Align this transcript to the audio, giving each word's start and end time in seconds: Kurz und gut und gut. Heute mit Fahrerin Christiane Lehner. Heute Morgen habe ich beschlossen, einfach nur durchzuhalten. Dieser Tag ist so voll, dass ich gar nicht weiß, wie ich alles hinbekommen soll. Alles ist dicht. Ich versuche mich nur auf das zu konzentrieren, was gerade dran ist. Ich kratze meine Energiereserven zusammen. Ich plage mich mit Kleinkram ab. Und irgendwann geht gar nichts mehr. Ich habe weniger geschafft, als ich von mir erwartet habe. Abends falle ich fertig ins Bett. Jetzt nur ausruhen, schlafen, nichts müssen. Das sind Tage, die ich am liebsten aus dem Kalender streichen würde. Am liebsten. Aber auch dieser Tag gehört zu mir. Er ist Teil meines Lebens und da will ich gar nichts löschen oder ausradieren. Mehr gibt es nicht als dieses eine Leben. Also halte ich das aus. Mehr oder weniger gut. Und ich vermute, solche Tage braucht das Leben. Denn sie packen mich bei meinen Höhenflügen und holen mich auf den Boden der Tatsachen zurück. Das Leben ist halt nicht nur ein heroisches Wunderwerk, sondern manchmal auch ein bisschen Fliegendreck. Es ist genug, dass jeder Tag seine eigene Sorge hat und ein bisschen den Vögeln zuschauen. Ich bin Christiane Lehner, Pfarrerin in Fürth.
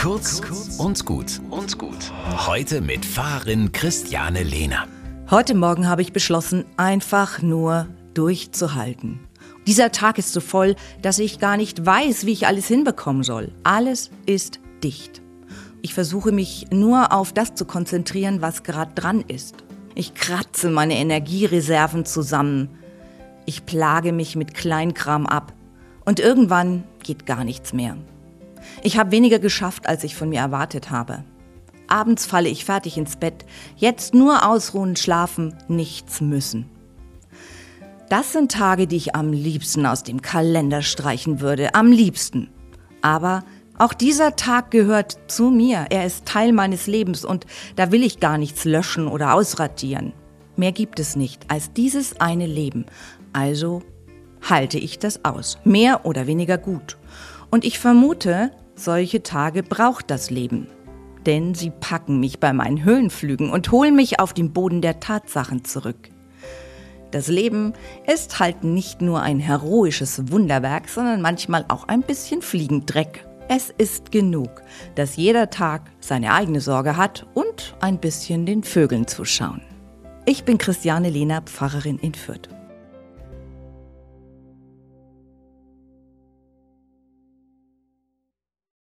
Kurz 0.00 0.40
und 0.78 1.04
gut 1.04 1.42
und 1.50 1.76
gut. 1.76 2.10
Heute 2.46 2.80
mit 2.80 3.04
Fahrerin 3.04 3.70
Christiane 3.70 4.42
Lehner. 4.42 4.88
Heute 5.30 5.54
Morgen 5.54 5.86
habe 5.86 6.00
ich 6.00 6.14
beschlossen, 6.14 6.64
einfach 6.78 7.42
nur 7.42 7.86
durchzuhalten. 8.14 9.20
Dieser 9.66 9.92
Tag 9.92 10.16
ist 10.16 10.32
so 10.32 10.40
voll, 10.40 10.74
dass 11.02 11.18
ich 11.18 11.38
gar 11.38 11.58
nicht 11.58 11.84
weiß, 11.84 12.24
wie 12.24 12.32
ich 12.32 12.46
alles 12.46 12.66
hinbekommen 12.66 13.24
soll. 13.24 13.52
Alles 13.62 14.10
ist 14.24 14.60
dicht. 14.82 15.20
Ich 15.82 15.92
versuche 15.92 16.32
mich 16.32 16.68
nur 16.70 17.12
auf 17.12 17.34
das 17.34 17.54
zu 17.54 17.66
konzentrieren, 17.66 18.40
was 18.40 18.62
gerade 18.62 18.94
dran 18.94 19.22
ist. 19.28 19.56
Ich 19.94 20.14
kratze 20.14 20.70
meine 20.70 20.94
Energiereserven 20.96 22.06
zusammen. 22.06 22.70
Ich 23.44 23.66
plage 23.66 24.14
mich 24.14 24.34
mit 24.34 24.54
Kleinkram 24.54 25.26
ab. 25.26 25.52
Und 26.06 26.20
irgendwann 26.20 26.84
geht 27.02 27.26
gar 27.26 27.44
nichts 27.44 27.74
mehr. 27.74 27.98
Ich 28.82 28.98
habe 28.98 29.10
weniger 29.10 29.38
geschafft, 29.38 29.88
als 29.88 30.04
ich 30.04 30.14
von 30.14 30.28
mir 30.28 30.40
erwartet 30.40 30.90
habe. 30.90 31.24
Abends 31.88 32.24
falle 32.24 32.48
ich 32.48 32.64
fertig 32.64 32.96
ins 32.96 33.16
Bett. 33.16 33.44
Jetzt 33.76 34.14
nur 34.14 34.46
ausruhen, 34.46 34.96
schlafen, 34.96 35.54
nichts 35.68 36.20
müssen. 36.20 36.70
Das 38.08 38.32
sind 38.32 38.52
Tage, 38.52 38.86
die 38.86 38.96
ich 38.96 39.14
am 39.14 39.32
liebsten 39.32 39.86
aus 39.86 40.02
dem 40.02 40.22
Kalender 40.22 40.82
streichen 40.82 41.40
würde. 41.40 41.74
Am 41.74 41.92
liebsten. 41.92 42.48
Aber 43.02 43.44
auch 43.78 43.94
dieser 43.94 44.36
Tag 44.36 44.70
gehört 44.70 45.18
zu 45.28 45.50
mir. 45.50 45.86
Er 45.90 46.04
ist 46.04 46.26
Teil 46.26 46.52
meines 46.52 46.86
Lebens 46.86 47.24
und 47.24 47.46
da 47.76 47.90
will 47.90 48.02
ich 48.02 48.20
gar 48.20 48.36
nichts 48.36 48.64
löschen 48.64 49.08
oder 49.08 49.34
ausradieren. 49.34 50.12
Mehr 50.56 50.72
gibt 50.72 51.00
es 51.00 51.16
nicht 51.16 51.50
als 51.50 51.72
dieses 51.72 52.20
eine 52.20 52.46
Leben. 52.46 52.84
Also 53.32 53.82
halte 54.48 54.78
ich 54.78 54.98
das 54.98 55.24
aus. 55.24 55.58
Mehr 55.64 56.04
oder 56.04 56.26
weniger 56.26 56.58
gut. 56.58 56.98
Und 57.50 57.64
ich 57.64 57.78
vermute, 57.78 58.52
solche 58.74 59.22
Tage 59.22 59.62
braucht 59.62 60.10
das 60.10 60.30
Leben. 60.30 60.68
Denn 61.26 61.54
sie 61.54 61.70
packen 61.70 62.20
mich 62.20 62.40
bei 62.40 62.52
meinen 62.52 62.84
Höhenflügen 62.84 63.50
und 63.50 63.70
holen 63.72 63.94
mich 63.94 64.20
auf 64.20 64.32
den 64.32 64.52
Boden 64.52 64.80
der 64.80 65.00
Tatsachen 65.00 65.64
zurück. 65.64 66.10
Das 67.10 67.26
Leben 67.26 67.72
ist 68.06 68.38
halt 68.38 68.62
nicht 68.62 69.02
nur 69.02 69.20
ein 69.20 69.40
heroisches 69.40 70.30
Wunderwerk, 70.30 70.88
sondern 70.88 71.20
manchmal 71.20 71.64
auch 71.68 71.88
ein 71.88 72.02
bisschen 72.02 72.40
Fliegendreck. 72.40 73.26
Es 73.48 73.74
ist 73.76 74.12
genug, 74.12 74.62
dass 74.94 75.16
jeder 75.16 75.50
Tag 75.50 75.90
seine 75.98 76.32
eigene 76.32 76.60
Sorge 76.60 76.96
hat 76.96 77.26
und 77.34 77.74
ein 77.80 77.98
bisschen 77.98 78.46
den 78.46 78.62
Vögeln 78.62 79.08
zuschauen. 79.08 79.60
Ich 80.24 80.44
bin 80.44 80.56
Christiane 80.56 81.10
Lehner, 81.10 81.42
Pfarrerin 81.42 81.98
in 81.98 82.14
Fürth. 82.14 82.48